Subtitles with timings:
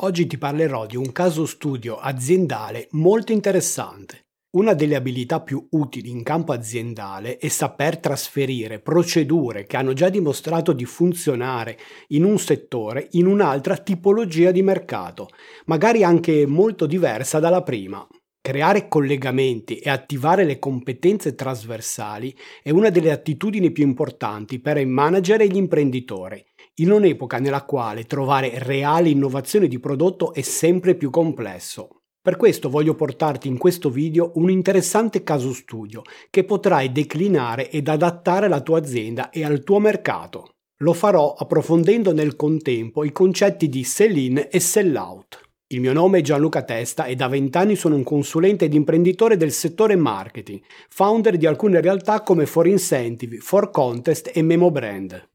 [0.00, 4.26] Oggi ti parlerò di un caso studio aziendale molto interessante.
[4.50, 10.08] Una delle abilità più utili in campo aziendale è saper trasferire procedure che hanno già
[10.08, 11.76] dimostrato di funzionare
[12.08, 15.30] in un settore in un'altra tipologia di mercato,
[15.64, 18.06] magari anche molto diversa dalla prima.
[18.48, 24.86] Creare collegamenti e attivare le competenze trasversali è una delle attitudini più importanti per i
[24.86, 26.42] manager e gli imprenditori,
[26.76, 32.04] in un'epoca nella quale trovare reali innovazioni di prodotto è sempre più complesso.
[32.22, 37.86] Per questo voglio portarti in questo video un interessante caso studio che potrai declinare ed
[37.86, 40.54] adattare alla tua azienda e al tuo mercato.
[40.78, 45.47] Lo farò approfondendo nel contempo i concetti di sell-in e sell-out.
[45.70, 49.52] Il mio nome è Gianluca Testa e da vent'anni sono un consulente ed imprenditore del
[49.52, 55.28] settore marketing, founder di alcune realtà come For Incentive, For Contest e Memo Brand.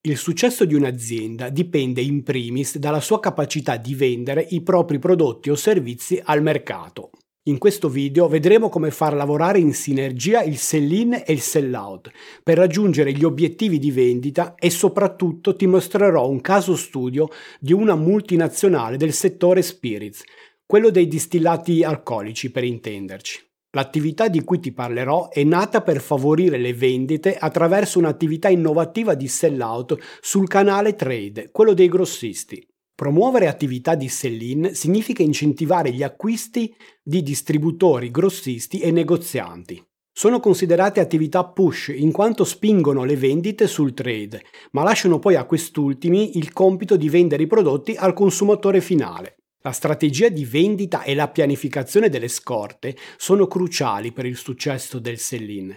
[0.00, 5.50] Il successo di un'azienda dipende in primis dalla sua capacità di vendere i propri prodotti
[5.50, 7.10] o servizi al mercato.
[7.46, 12.10] In questo video vedremo come far lavorare in sinergia il sell-in e il sell-out
[12.42, 17.28] per raggiungere gli obiettivi di vendita e soprattutto ti mostrerò un caso studio
[17.60, 20.22] di una multinazionale del settore spirits,
[20.64, 23.46] quello dei distillati alcolici per intenderci.
[23.72, 29.28] L'attività di cui ti parlerò è nata per favorire le vendite attraverso un'attività innovativa di
[29.28, 32.66] sell-out sul canale trade, quello dei grossisti.
[32.96, 39.84] Promuovere attività di sell-in significa incentivare gli acquisti di distributori, grossisti e negozianti.
[40.12, 45.44] Sono considerate attività push in quanto spingono le vendite sul trade, ma lasciano poi a
[45.44, 49.38] quest'ultimi il compito di vendere i prodotti al consumatore finale.
[49.62, 55.18] La strategia di vendita e la pianificazione delle scorte sono cruciali per il successo del
[55.18, 55.76] sell-in.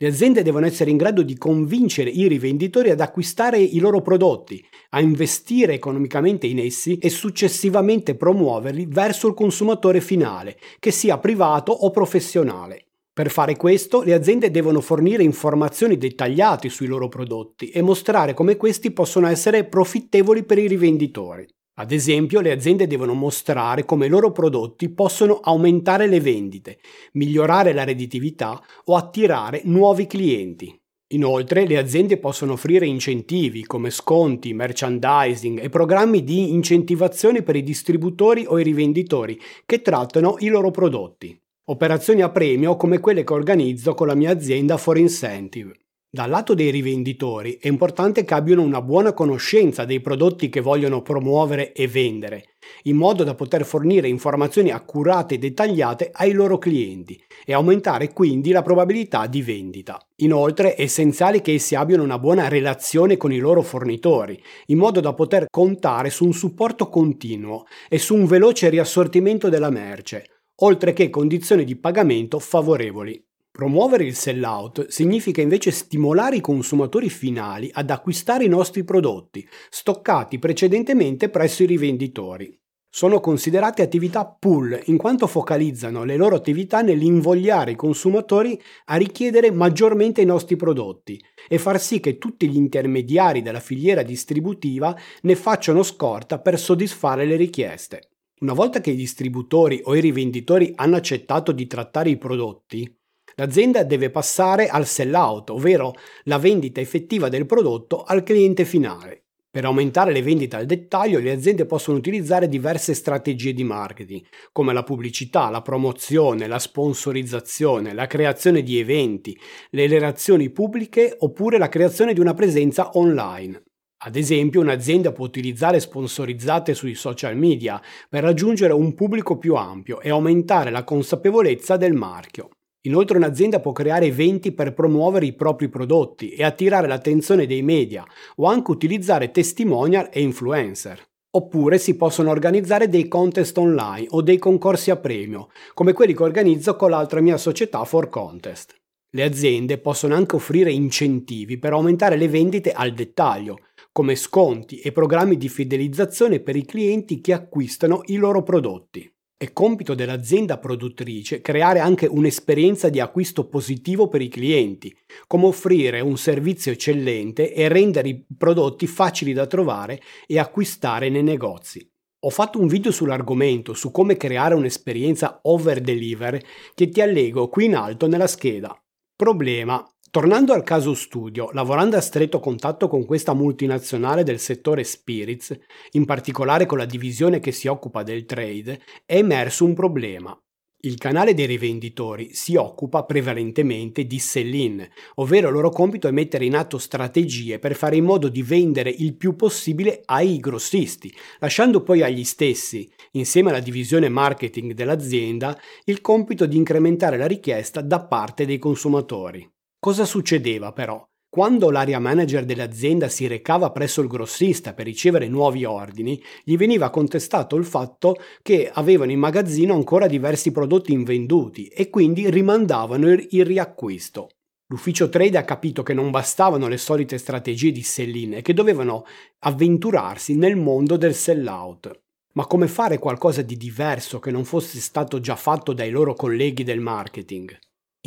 [0.00, 4.64] Le aziende devono essere in grado di convincere i rivenditori ad acquistare i loro prodotti,
[4.90, 11.72] a investire economicamente in essi e successivamente promuoverli verso il consumatore finale, che sia privato
[11.72, 12.84] o professionale.
[13.12, 18.56] Per fare questo, le aziende devono fornire informazioni dettagliate sui loro prodotti e mostrare come
[18.56, 21.44] questi possono essere profittevoli per i rivenditori.
[21.78, 26.78] Ad esempio, le aziende devono mostrare come i loro prodotti possono aumentare le vendite,
[27.12, 30.76] migliorare la redditività o attirare nuovi clienti.
[31.12, 37.62] Inoltre, le aziende possono offrire incentivi come sconti, merchandising e programmi di incentivazione per i
[37.62, 41.40] distributori o i rivenditori che trattano i loro prodotti.
[41.66, 45.87] Operazioni a premio come quelle che organizzo con la mia azienda For Incentive.
[46.10, 51.02] Dal lato dei rivenditori è importante che abbiano una buona conoscenza dei prodotti che vogliono
[51.02, 52.54] promuovere e vendere,
[52.84, 58.52] in modo da poter fornire informazioni accurate e dettagliate ai loro clienti e aumentare quindi
[58.52, 60.00] la probabilità di vendita.
[60.22, 65.00] Inoltre è essenziale che essi abbiano una buona relazione con i loro fornitori, in modo
[65.00, 70.94] da poter contare su un supporto continuo e su un veloce riassortimento della merce, oltre
[70.94, 73.27] che condizioni di pagamento favorevoli.
[73.58, 80.38] Promuovere il sell-out significa invece stimolare i consumatori finali ad acquistare i nostri prodotti, stoccati
[80.38, 82.56] precedentemente presso i rivenditori.
[82.88, 89.50] Sono considerate attività pull in quanto focalizzano le loro attività nell'invogliare i consumatori a richiedere
[89.50, 95.34] maggiormente i nostri prodotti e far sì che tutti gli intermediari della filiera distributiva ne
[95.34, 98.10] facciano scorta per soddisfare le richieste.
[98.38, 102.97] Una volta che i distributori o i rivenditori hanno accettato di trattare i prodotti,
[103.38, 105.94] L'azienda deve passare al sell-out, ovvero
[106.24, 109.26] la vendita effettiva del prodotto al cliente finale.
[109.48, 114.72] Per aumentare le vendite al dettaglio, le aziende possono utilizzare diverse strategie di marketing, come
[114.72, 119.38] la pubblicità, la promozione, la sponsorizzazione, la creazione di eventi,
[119.70, 123.62] le relazioni pubbliche oppure la creazione di una presenza online.
[123.98, 130.00] Ad esempio, un'azienda può utilizzare sponsorizzate sui social media per raggiungere un pubblico più ampio
[130.00, 132.48] e aumentare la consapevolezza del marchio.
[132.82, 138.04] Inoltre un'azienda può creare eventi per promuovere i propri prodotti e attirare l'attenzione dei media
[138.36, 141.06] o anche utilizzare testimonial e influencer.
[141.30, 146.22] Oppure si possono organizzare dei contest online o dei concorsi a premio, come quelli che
[146.22, 148.74] organizzo con l'altra mia società For Contest.
[149.10, 153.58] Le aziende possono anche offrire incentivi per aumentare le vendite al dettaglio,
[153.90, 159.10] come sconti e programmi di fidelizzazione per i clienti che acquistano i loro prodotti.
[159.40, 164.92] È compito dell'azienda produttrice creare anche un'esperienza di acquisto positivo per i clienti,
[165.28, 171.22] come offrire un servizio eccellente e rendere i prodotti facili da trovare e acquistare nei
[171.22, 171.88] negozi.
[172.22, 176.42] Ho fatto un video sull'argomento, su come creare un'esperienza over deliver
[176.74, 178.76] che ti allego qui in alto nella scheda.
[179.14, 179.88] Problema.
[180.10, 185.54] Tornando al caso studio, lavorando a stretto contatto con questa multinazionale del settore spirits,
[185.92, 190.34] in particolare con la divisione che si occupa del trade, è emerso un problema.
[190.80, 196.46] Il canale dei rivenditori si occupa prevalentemente di sell-in, ovvero il loro compito è mettere
[196.46, 201.82] in atto strategie per fare in modo di vendere il più possibile ai grossisti, lasciando
[201.82, 208.06] poi agli stessi, insieme alla divisione marketing dell'azienda, il compito di incrementare la richiesta da
[208.06, 209.56] parte dei consumatori.
[209.80, 211.06] Cosa succedeva però?
[211.30, 216.90] Quando l'area manager dell'azienda si recava presso il grossista per ricevere nuovi ordini, gli veniva
[216.90, 223.44] contestato il fatto che avevano in magazzino ancora diversi prodotti invenduti e quindi rimandavano il
[223.44, 224.30] riacquisto.
[224.70, 229.04] L'ufficio trade ha capito che non bastavano le solite strategie di sell-in e che dovevano
[229.40, 232.00] avventurarsi nel mondo del sell-out.
[232.32, 236.64] Ma come fare qualcosa di diverso che non fosse stato già fatto dai loro colleghi
[236.64, 237.56] del marketing?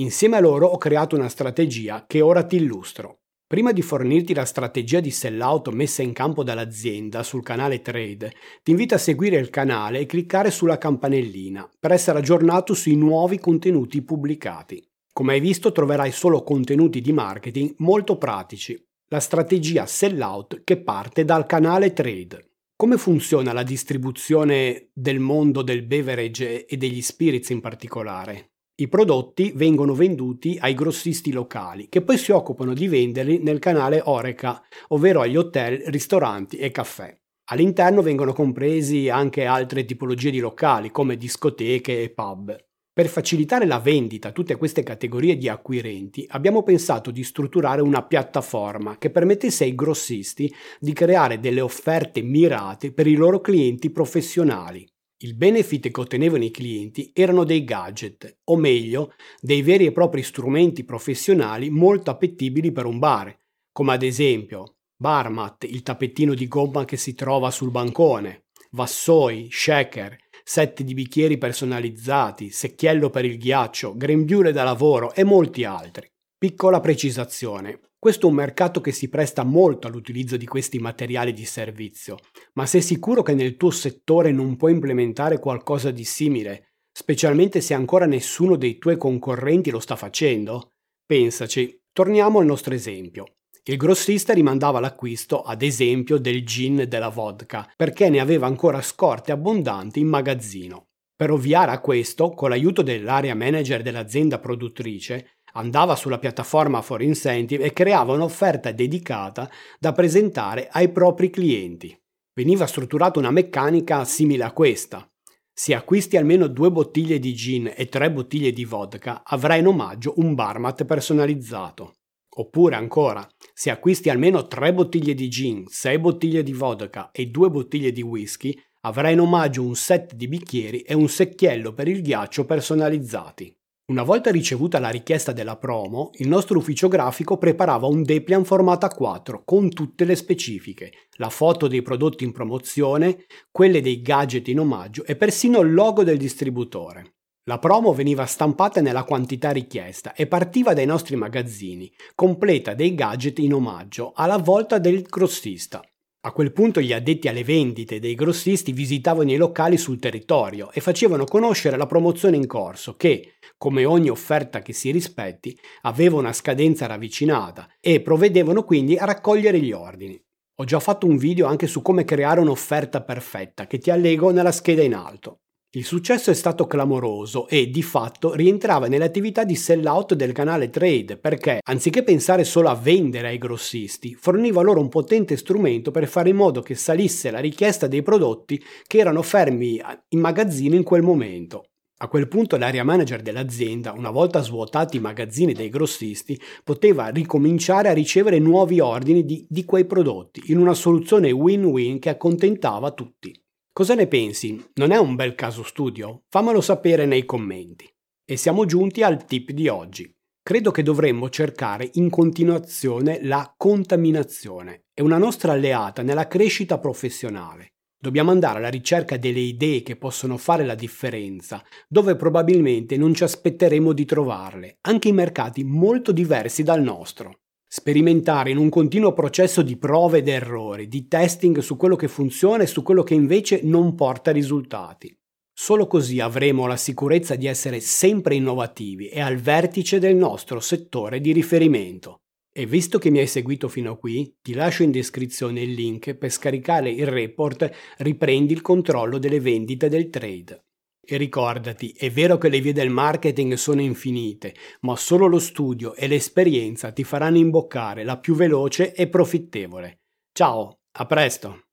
[0.01, 3.19] Insieme a loro ho creato una strategia che ora ti illustro.
[3.45, 8.33] Prima di fornirti la strategia di sellout messa in campo dall'azienda sul canale Trade,
[8.63, 13.38] ti invito a seguire il canale e cliccare sulla campanellina per essere aggiornato sui nuovi
[13.38, 14.83] contenuti pubblicati.
[15.13, 18.83] Come hai visto troverai solo contenuti di marketing molto pratici.
[19.09, 22.54] La strategia sellout che parte dal canale Trade.
[22.75, 28.50] Come funziona la distribuzione del mondo del beverage e degli spirits in particolare?
[28.81, 34.01] I prodotti vengono venduti ai grossisti locali, che poi si occupano di venderli nel canale
[34.04, 37.16] Oreca, ovvero agli hotel, ristoranti e caffè.
[37.51, 42.57] All'interno vengono compresi anche altre tipologie di locali, come discoteche e pub.
[42.92, 48.01] Per facilitare la vendita a tutte queste categorie di acquirenti, abbiamo pensato di strutturare una
[48.01, 54.90] piattaforma che permettesse ai grossisti di creare delle offerte mirate per i loro clienti professionali.
[55.23, 60.23] Il benefit che ottenevano i clienti erano dei gadget, o meglio, dei veri e propri
[60.23, 63.35] strumenti professionali molto appetibili per un bar,
[63.71, 70.18] come ad esempio barmat, il tappetino di gomma che si trova sul bancone, vassoi, shaker,
[70.44, 76.07] set di bicchieri personalizzati, secchiello per il ghiaccio, grembiule da lavoro e molti altri.
[76.35, 77.90] Piccola precisazione.
[78.01, 82.18] Questo è un mercato che si presta molto all'utilizzo di questi materiali di servizio,
[82.53, 87.75] ma sei sicuro che nel tuo settore non puoi implementare qualcosa di simile, specialmente se
[87.75, 90.71] ancora nessuno dei tuoi concorrenti lo sta facendo?
[91.06, 93.36] Pensaci, torniamo al nostro esempio.
[93.65, 98.81] Il grossista rimandava l'acquisto, ad esempio, del gin e della vodka, perché ne aveva ancora
[98.81, 100.88] scorte abbondanti in magazzino.
[101.15, 107.63] Per ovviare a questo, con l'aiuto dell'area manager dell'azienda produttrice, andava sulla piattaforma For Incentive
[107.63, 109.50] e creava un'offerta dedicata
[109.80, 111.98] da presentare ai propri clienti.
[112.33, 115.06] Veniva strutturata una meccanica simile a questa.
[115.53, 120.13] Se acquisti almeno due bottiglie di gin e tre bottiglie di vodka, avrai in omaggio
[120.18, 121.95] un barmat personalizzato.
[122.33, 127.50] Oppure ancora, se acquisti almeno tre bottiglie di gin, sei bottiglie di vodka e due
[127.50, 132.01] bottiglie di whisky, avrai in omaggio un set di bicchieri e un secchiello per il
[132.01, 133.54] ghiaccio personalizzati.
[133.86, 138.86] Una volta ricevuta la richiesta della promo, il nostro ufficio grafico preparava un Deplian formato
[138.86, 144.60] A4 con tutte le specifiche, la foto dei prodotti in promozione, quelle dei gadget in
[144.60, 147.16] omaggio e persino il logo del distributore.
[147.45, 153.39] La promo veniva stampata nella quantità richiesta e partiva dai nostri magazzini, completa dei gadget
[153.39, 155.81] in omaggio, alla volta del grossista.
[156.23, 160.80] A quel punto gli addetti alle vendite dei grossisti visitavano i locali sul territorio e
[160.80, 166.31] facevano conoscere la promozione in corso che, come ogni offerta che si rispetti, aveva una
[166.31, 170.23] scadenza ravvicinata e provvedevano quindi a raccogliere gli ordini.
[170.59, 174.51] Ho già fatto un video anche su come creare un'offerta perfetta che ti allego nella
[174.51, 175.41] scheda in alto.
[175.73, 180.69] Il successo è stato clamoroso e, di fatto, rientrava nelle attività di sell-out del canale
[180.69, 186.09] Trade perché, anziché pensare solo a vendere ai grossisti, forniva loro un potente strumento per
[186.09, 190.83] fare in modo che salisse la richiesta dei prodotti che erano fermi in magazzino in
[190.83, 191.63] quel momento.
[191.99, 197.87] A quel punto l'area manager dell'azienda, una volta svuotati i magazzini dei grossisti, poteva ricominciare
[197.87, 203.41] a ricevere nuovi ordini di, di quei prodotti in una soluzione win-win che accontentava tutti.
[203.73, 204.61] Cosa ne pensi?
[204.73, 206.23] Non è un bel caso studio?
[206.28, 207.90] Fammelo sapere nei commenti.
[208.25, 210.13] E siamo giunti al tip di oggi.
[210.44, 214.87] Credo che dovremmo cercare in continuazione la contaminazione.
[214.94, 217.75] È una nostra alleata nella crescita professionale.
[217.97, 223.23] Dobbiamo andare alla ricerca delle idee che possono fare la differenza, dove probabilmente non ci
[223.23, 227.41] aspetteremo di trovarle, anche in mercati molto diversi dal nostro.
[227.73, 232.63] Sperimentare in un continuo processo di prove ed errori, di testing su quello che funziona
[232.63, 235.18] e su quello che invece non porta risultati.
[235.54, 241.21] Solo così avremo la sicurezza di essere sempre innovativi e al vertice del nostro settore
[241.21, 242.18] di riferimento.
[242.51, 246.13] E visto che mi hai seguito fino a qui, ti lascio in descrizione il link
[246.16, 250.61] per scaricare il report Riprendi il controllo delle vendite del trade.
[251.03, 255.95] E ricordati, è vero che le vie del marketing sono infinite, ma solo lo studio
[255.95, 260.01] e l'esperienza ti faranno imboccare la più veloce e profittevole.
[260.31, 261.70] Ciao, a presto!